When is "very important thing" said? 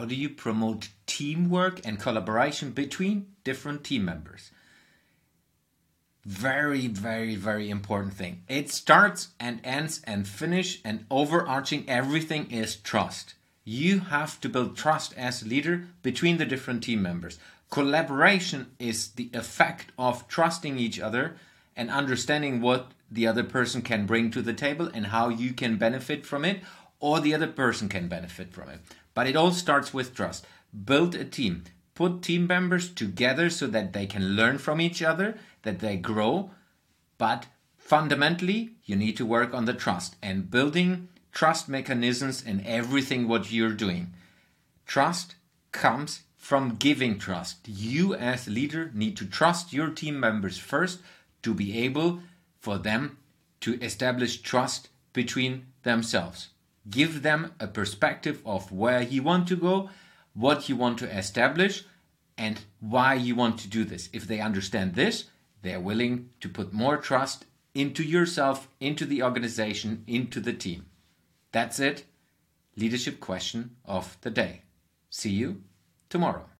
7.34-8.42